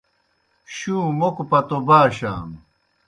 شُوں 0.75 1.05
موکوْ 1.19 1.43
پتو 1.49 1.77
باشانوْ۔ 1.87 2.59